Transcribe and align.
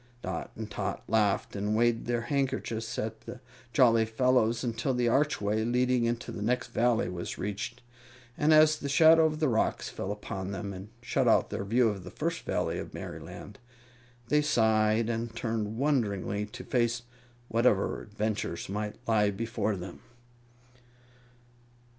Dot 0.23 0.49
and 0.55 0.71
Tot 0.71 1.03
laughed 1.07 1.55
and 1.55 1.75
waved 1.75 2.07
their 2.07 2.21
handkerchiefs 2.21 2.97
at 2.97 3.21
the 3.21 3.39
jolly 3.71 4.03
fellows 4.03 4.63
until 4.63 4.95
the 4.95 5.07
archway 5.07 5.63
leading 5.63 6.05
into 6.05 6.31
the 6.31 6.41
next 6.41 6.69
Valley 6.69 7.07
was 7.07 7.37
reached, 7.37 7.83
and 8.35 8.51
as 8.51 8.77
the 8.79 8.89
shadow 8.89 9.27
of 9.27 9.39
the 9.39 9.47
rocks 9.47 9.89
fell 9.89 10.11
upon 10.11 10.49
them 10.49 10.73
and 10.73 10.89
shut 11.03 11.27
out 11.27 11.51
their 11.51 11.63
view 11.63 11.87
of 11.87 12.03
the 12.03 12.09
First 12.09 12.45
Valley 12.45 12.79
of 12.79 12.95
Merryland, 12.95 13.59
they 14.29 14.41
sighed 14.41 15.07
and 15.07 15.35
turned 15.35 15.77
wonderingly 15.77 16.47
to 16.47 16.63
face 16.63 17.03
whatever 17.47 18.01
adventures 18.01 18.69
might 18.69 18.95
lie 19.07 19.29
before 19.29 19.75
them. 19.75 19.99